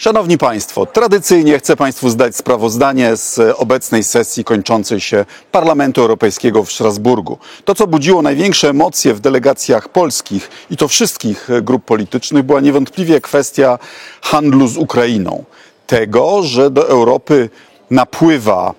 [0.00, 6.72] Szanowni Państwo, tradycyjnie chcę Państwu zdać sprawozdanie z obecnej sesji kończącej się Parlamentu Europejskiego w
[6.72, 7.38] Strasburgu.
[7.64, 13.20] To, co budziło największe emocje w delegacjach polskich i to wszystkich grup politycznych, była niewątpliwie
[13.20, 13.78] kwestia
[14.22, 15.44] handlu z Ukrainą.
[15.86, 17.50] Tego, że do Europy
[17.90, 18.74] napływa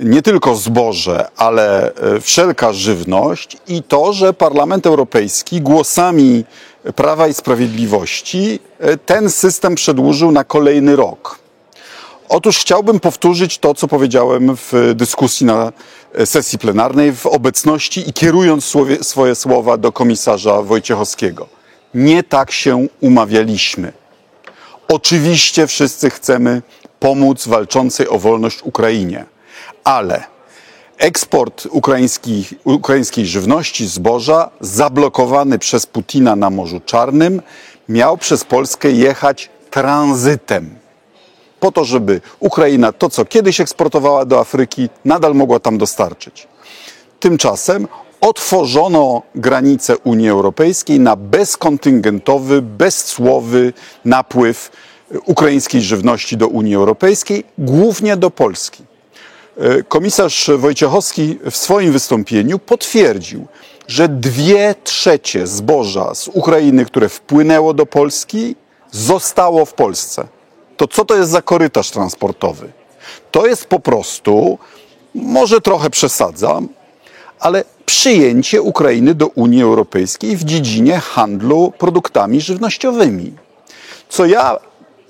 [0.00, 6.44] nie tylko zboże, ale e, wszelka żywność i to, że Parlament Europejski głosami
[6.92, 11.38] Prawa i Sprawiedliwości e, ten system przedłużył na kolejny rok.
[12.28, 15.72] Otóż chciałbym powtórzyć to, co powiedziałem w dyskusji na
[16.14, 21.46] e, sesji plenarnej w obecności i kierując swoje słowa do komisarza Wojciechowskiego.
[21.94, 23.92] Nie tak się umawialiśmy.
[24.88, 26.62] Oczywiście wszyscy chcemy
[27.00, 29.24] pomóc walczącej o wolność Ukrainie
[29.86, 30.24] ale
[30.98, 31.68] eksport
[32.64, 37.42] ukraińskiej, żywności, zboża, zablokowany przez Putina na Morzu Czarnym,
[37.88, 40.78] miał przez Polskę jechać tranzytem.
[41.60, 46.48] Po to, żeby Ukraina to, co kiedyś eksportowała do Afryki, nadal mogła tam dostarczyć.
[47.20, 47.88] Tymczasem
[48.20, 53.72] otworzono granice Unii Europejskiej na bezkontyngentowy, bezcłowy
[54.04, 54.70] napływ
[55.24, 58.84] ukraińskiej żywności do Unii Europejskiej, głównie do Polski.
[59.88, 63.46] Komisarz Wojciechowski w swoim wystąpieniu potwierdził,
[63.88, 68.56] że dwie trzecie zboża z Ukrainy, które wpłynęło do Polski,
[68.90, 70.26] zostało w Polsce.
[70.76, 72.68] To co to jest za korytarz transportowy?
[73.30, 74.58] To jest po prostu,
[75.14, 76.68] może trochę przesadzam,
[77.40, 83.32] ale przyjęcie Ukrainy do Unii Europejskiej w dziedzinie handlu produktami żywnościowymi.
[84.08, 84.56] Co ja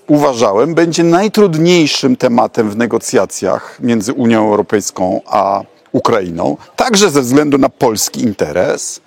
[0.06, 7.68] uważałem, będzie najtrudniejszym tematem w negocjacjach między Unią Europejską a Ukrainą, także ze względu na
[7.68, 9.00] polski interes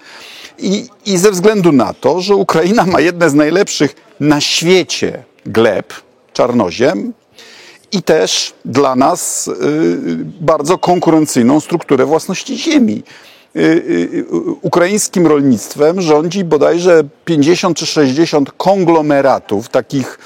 [0.60, 5.94] i, i ze względu na to, że Ukraina ma jedne z najlepszych na świecie gleb,
[6.34, 7.14] czarnoziem,
[7.92, 9.52] i też dla nas y,
[10.42, 13.04] bardzo konkurencyjną strukturę własności ziemi.
[13.56, 14.26] Y, y,
[14.62, 20.20] ukraińskim rolnictwem rządzi bodajże 50 czy 60 konglomeratów, takich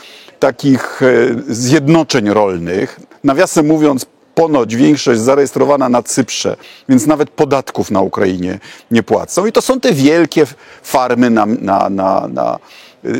[0.43, 1.05] takich e,
[1.47, 2.99] zjednoczeń rolnych.
[3.23, 4.05] Nawiasem mówiąc,
[4.35, 6.55] ponoć większość zarejestrowana na Cyprze,
[6.89, 8.59] więc nawet podatków na Ukrainie
[8.91, 9.45] nie płacą.
[9.45, 10.45] I to są te wielkie
[10.83, 12.59] farmy na, na, na, na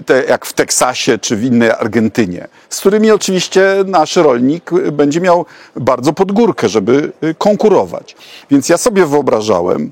[0.06, 5.46] te, jak w Teksasie czy w innej Argentynie, z którymi oczywiście nasz rolnik będzie miał
[5.76, 8.16] bardzo podgórkę, żeby y, konkurować.
[8.52, 9.92] Więc ja sobie wyobrażałem,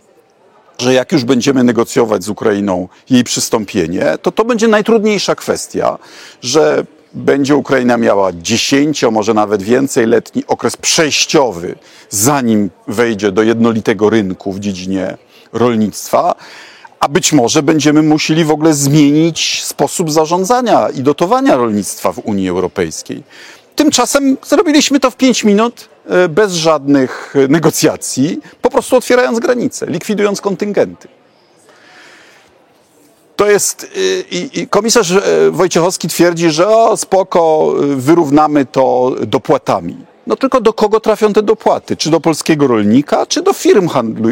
[0.78, 5.98] że jak już będziemy negocjować z Ukrainą jej przystąpienie, to to będzie najtrudniejsza kwestia,
[6.42, 11.76] że będzie Ukraina miała 10, może nawet więcej letni okres przejściowy,
[12.10, 15.18] zanim wejdzie do jednolitego rynku w dziedzinie
[15.54, 16.36] rolnictwa,
[17.00, 22.50] a być może będziemy musieli w ogóle zmienić sposób zarządzania i dotowania rolnictwa w Unii
[22.50, 23.24] Europejskiej.
[23.76, 30.42] Tymczasem zrobiliśmy to w 5 minut, e, bez żadnych negocjacji, po prostu otwierając granice, likwidując
[30.42, 31.08] kontyngenty.
[33.42, 39.98] To jest y, i, komisarz e, Wojciechowski twierdzi, że o, spoko, wyrównamy to dopłatami.
[40.28, 41.98] No tylko do kogo trafią te dopłaty?
[41.98, 43.90] Czy do polskiego rolnika, czy do firm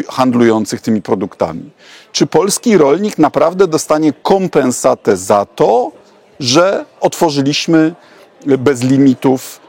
[0.08, 1.70] handlujących tymi produktami?
[2.12, 5.92] Czy polski rolnik naprawdę dostanie kompensatę za to,
[6.40, 7.94] że otworzyliśmy
[8.46, 9.60] bez limitów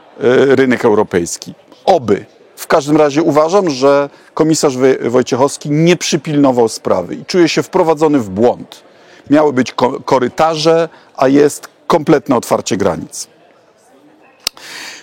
[0.48, 1.54] rynek europejski?
[1.84, 2.24] Oby.
[2.56, 8.30] W każdym razie uważam, że komisarz Wojciechowski nie przypilnował sprawy i czuje się wprowadzony w
[8.30, 8.91] błąd
[9.30, 9.74] miały być
[10.04, 13.28] korytarze, a jest kompletne otwarcie granic.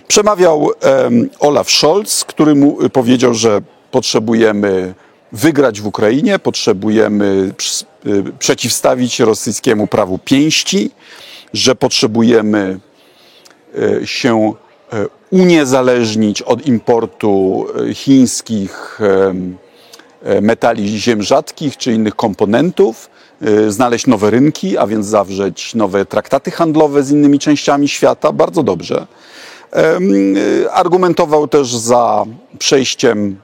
[0.08, 0.72] Przemawiał
[1.40, 4.94] Olaf Scholz, który mu powiedział, że potrzebujemy
[5.32, 7.54] wygrać w Ukrainie, potrzebujemy
[8.06, 10.92] y, przeciwstawić się rosyjskiemu prawu pięści,
[11.54, 12.80] że potrzebujemy
[14.02, 14.54] y, się
[14.94, 19.00] y, uniezależnić od importu chińskich
[20.42, 23.10] metali ziem rzadkich czy innych komponentów,
[23.48, 28.32] Y, znaleźć nowe rynki, a więc zawrzeć nowe traktaty handlowe z innymi częściami świata.
[28.32, 29.08] Bardzo dobrze.
[29.78, 32.26] Y, argumentował też za
[32.60, 33.40] przejściem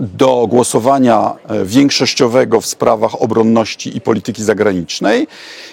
[0.00, 5.26] do głosowania e, większościowego w sprawach obronności i polityki zagranicznej.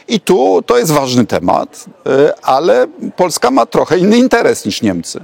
[0.07, 5.19] I tu to jest ważny temat, e, ale Polska ma trochę inny interes niż Niemcy.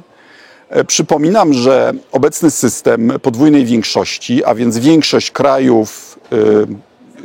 [0.69, 6.17] E, przypominam, że obecny system podwójnej większości, a więc większość krajów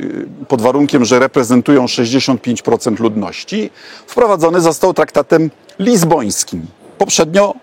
[0.01, 3.71] Y, pod warunkiem, że reprezentują 65% ludności,
[4.07, 6.67] wprowadzony został traktatem lizbońskim.
[6.99, 7.55] Poprzednio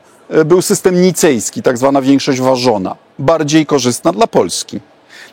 [0.45, 4.79] był system nicejski, tak zwana większość ważona, bardziej korzystna dla Polski.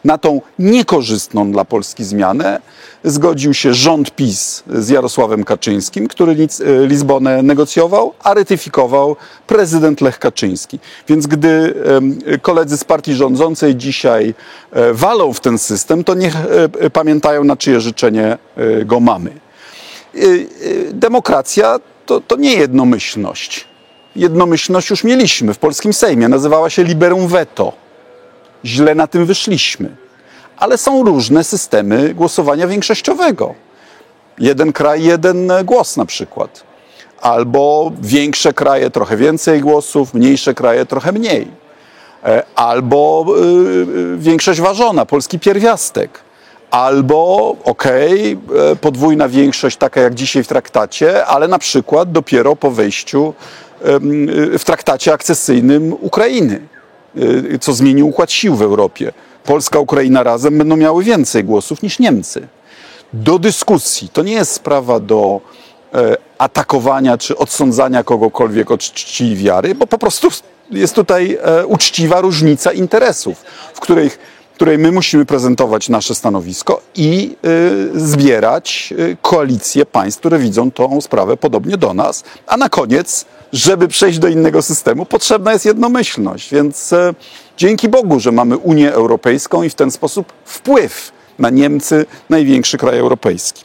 [0.07, 2.61] Na tą niekorzystną dla Polski zmianę
[3.05, 6.37] zgodził się rząd PiS z Jarosławem Kaczyńskim, który
[6.87, 9.17] Lizbonę negocjował, a ratyfikował
[9.47, 10.79] prezydent Lech Kaczyński.
[11.09, 11.75] Więc gdy
[12.43, 14.35] koledzy z partii rządzącej dzisiaj
[14.73, 16.37] e, walą w ten system, to niech
[16.81, 19.31] e, pamiętają, na czyje życzenie e, go mamy.
[20.93, 23.65] Demokracja to, to nie jednomyślność.
[24.17, 27.86] Jednomyślność już mieliśmy w polskim Sejmie, nazywała się liberum veto.
[28.67, 29.97] Źle na tym wyszliśmy.
[30.57, 33.55] Ale są różne systemy głosowania większościowego.
[34.39, 36.65] Jeden kraj, jeden głos na przykład.
[37.21, 41.47] Albo większe kraje trochę więcej głosów, mniejsze kraje trochę mniej.
[42.25, 46.27] E, albo y, większość ważona, polski pierwiastek
[46.71, 52.71] albo okej, okay, podwójna większość taka jak dzisiaj w traktacie, ale na przykład dopiero po
[52.71, 53.35] wejściu
[54.59, 56.61] w traktacie akcesyjnym Ukrainy,
[57.61, 59.13] co zmieni układ sił w Europie.
[59.45, 62.49] Polska, Ukraina razem będą miały więcej głosów niż Niemcy.
[63.13, 64.09] Do dyskusji.
[64.09, 65.41] To nie jest sprawa do
[65.95, 70.29] e, atakowania czy odsądzania kogokolwiek od czci i wiary, bo po prostu
[70.71, 74.19] jest tutaj e, uczciwa różnica interesów, w których
[74.57, 77.37] której my musimy prezentować nasze stanowisko i
[77.95, 82.25] y, zbierać y, koalicję państw, które widzą tą sprawę podobnie do nas.
[82.47, 86.51] A na koniec, żeby przejść do innego systemu, potrzebna jest jednomyślność.
[86.51, 87.15] Więc y,
[87.57, 92.99] dzięki Bogu, że mamy Unię Europejską i w ten sposób wpływ na Niemcy, największy kraj
[92.99, 93.65] europejski.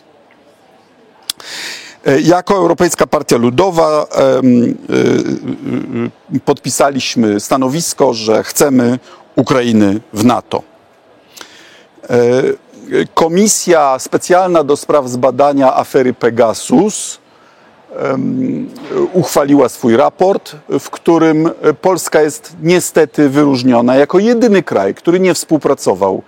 [2.06, 4.08] E, jako Europejska Partia Ludowa
[6.46, 9.00] podpisaliśmy stanowisko, że chcemy
[9.36, 10.64] Ukrainy w NATO.
[12.10, 12.44] E,
[13.14, 17.21] komisja specjalna do spraw zbadania afery Pegasus
[19.14, 21.50] uchwaliła swój raport, w którym
[21.82, 26.22] Polska jest niestety wyróżniona jako jedyny kraj, który nie współpracował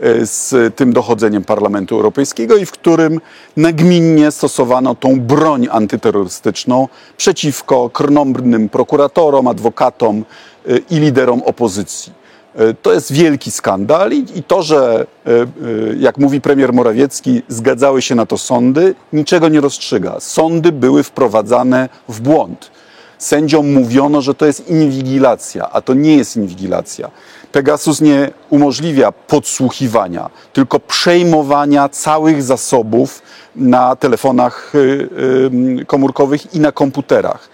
[0.00, 3.20] e, z tym dochodzeniem Parlamentu Europejskiego i w którym
[3.56, 10.24] nagminnie stosowano tą broń antyterrorystyczną przeciwko krnąbrnym prokuratorom, adwokatom
[10.68, 12.19] e, i liderom opozycji.
[12.54, 15.46] E, to jest wielki skandal i, to, że, e, e,
[15.98, 20.16] jak mówi premier Morawiecki, zgadzały się na to sądy, niczego nie rozstrzyga.
[20.20, 22.70] Sądy były wprowadzane w błąd.
[23.18, 27.10] Sędziom mówiono, że to jest inwigilacja, a to nie jest inwigilacja.
[27.52, 33.22] Pegasus nie umożliwia podsłuchiwania, tylko przejmowania całych zasobów
[33.56, 34.72] na telefonach
[35.86, 37.48] komórkowych i na komputerach.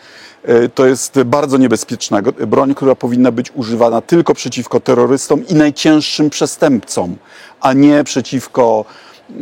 [0.46, 6.30] E, to jest bardzo niebezpieczna broń, która powinna być używana tylko przeciwko terrorystom i najcięższym
[6.30, 7.16] przestępcom,
[7.60, 8.84] a nie przeciwko
[9.30, 9.34] e,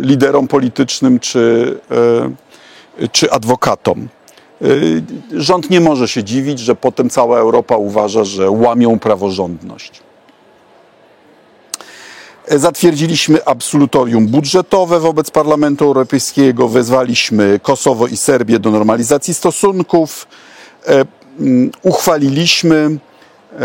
[0.00, 1.78] liderom politycznym czy,
[3.00, 4.08] e, czy adwokatom.
[5.32, 10.02] Rząd nie może się dziwić, że potem cała Europa uważa, że łamią praworządność.
[12.48, 20.26] Zatwierdziliśmy absolutorium budżetowe wobec Parlamentu Europejskiego, wezwaliśmy Kosowo i Serbię do normalizacji stosunków,
[20.86, 21.04] e,
[21.40, 23.58] mm, uchwaliliśmy e,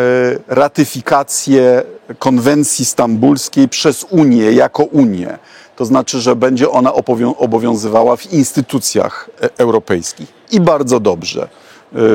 [0.48, 1.84] ratyfikację
[2.20, 5.38] konwencji stambulskiej przez Unię jako Unię.
[5.76, 6.94] To znaczy, że będzie ona
[7.38, 10.34] obowiązywała w instytucjach e, europejskich.
[10.52, 11.48] I bardzo dobrze.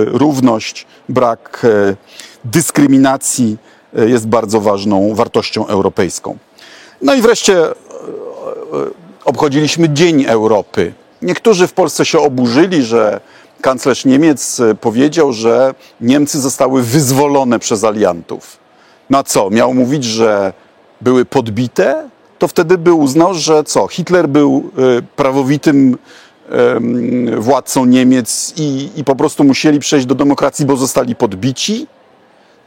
[0.07, 1.67] Równość, brak
[2.45, 3.57] dyskryminacji
[3.93, 6.39] jest bardzo ważną wartością europejską.
[7.03, 7.73] No i wreszcie e, e,
[9.25, 10.93] obchodziliśmy Dzień Europy.
[11.23, 13.21] Niektórzy w Polsce się oburzyli, że
[13.61, 18.59] kanclerz Niemiec e, powiedział, że Niemcy zostały wyzwolone przez aliantów.
[19.11, 19.51] Na co?
[19.51, 20.53] Miał mówić, że
[21.01, 22.09] były podbite?
[22.39, 23.89] To wtedy by uznał, że co?
[23.89, 24.71] Hitler był
[25.17, 25.99] prawowitym
[27.39, 31.87] władcą Niemiec i, i po prostu musieli przejść do demokracji, bo zostali podbici?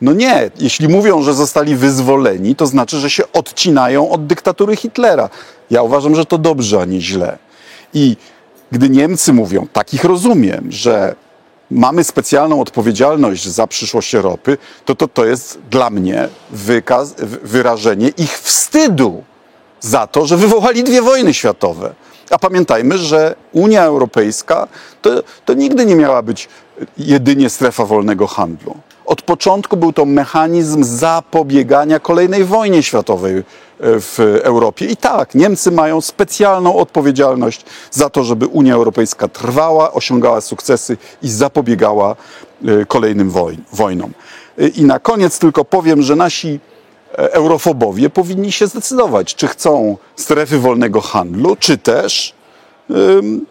[0.02, 5.30] No nie, jeśli mówią, że zostali wyzwoleni, to znaczy, że się odcinają od dyktatury Hitlera.
[5.72, 7.38] Ja uważam, że to dobrze, a nie źle.
[7.94, 8.18] I
[8.72, 11.16] gdy Niemcy mówią, takich rozumiem, że
[11.72, 18.40] mamy specjalną odpowiedzialność za przyszłość Europy, to to, to jest dla mnie wykaz, wyrażenie ich
[18.40, 19.24] wstydu
[19.80, 21.94] za to, że wywołali dwie wojny światowe.
[22.30, 24.68] A pamiętajmy, że Unia Europejska
[25.02, 25.10] to,
[25.46, 26.50] to nigdy nie miała być
[26.98, 28.76] jedynie strefa wolnego handlu.
[29.06, 33.44] Od początku był to mechanizm zapobiegania kolejnej wojnie światowej e,
[33.80, 34.86] w Europie.
[34.86, 41.30] I tak, Niemcy mają specjalną odpowiedzialność za to, żeby Unia Europejska trwała, osiągała sukcesy i
[41.30, 42.16] zapobiegała
[42.66, 43.32] e, kolejnym
[43.72, 44.12] wojnom.
[44.58, 46.60] E, I na koniec tylko powiem, że nasi
[47.18, 52.34] eurofobowie powinni się zdecydować, czy chcą strefy wolnego handlu, czy też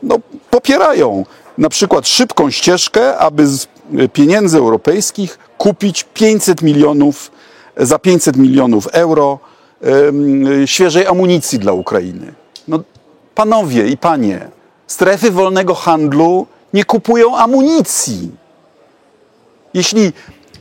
[0.03, 0.19] no,
[0.51, 1.25] popierają
[1.59, 3.67] na przykład szybką ścieżkę, aby z
[4.13, 7.31] pieniędzy europejskich kupić 500 milionów
[7.77, 9.39] za 500 milionów euro
[9.83, 12.35] em, świeżej amunicji dla Ukrainy.
[12.69, 12.81] No,
[13.35, 14.49] panowie i panie,
[14.87, 18.31] strefy wolnego handlu nie kupują amunicji.
[19.75, 20.13] Jeśli,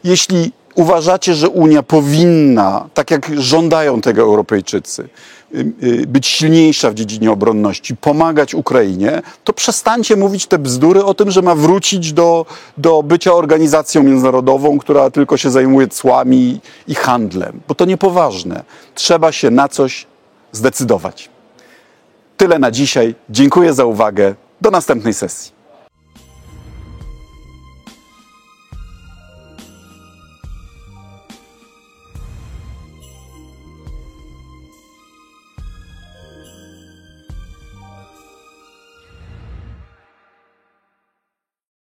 [0.03, 5.10] jeśli uważacie, że Unia powinna, tak jak żądają tego Europejczycy,
[5.84, 11.32] y, być silniejsza w dziedzinie obronności, pomagać Ukrainie, to przestańcie mówić te bzdury o tym,
[11.32, 12.46] że ma wrócić do,
[12.77, 18.63] do bycia organizacją międzynarodową, która tylko się zajmuje cłami i handlem, bo to niepoważne.
[18.96, 20.08] Trzeba się na coś
[20.51, 21.30] zdecydować.
[22.38, 23.15] Tyle na dzisiaj.
[23.30, 24.36] Dziękuję za uwagę.
[24.62, 25.62] Do następnej sesji.